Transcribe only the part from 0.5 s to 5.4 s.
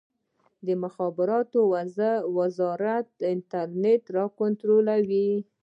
د مخابراتو وزارت انټرنیټ کنټرولوي؟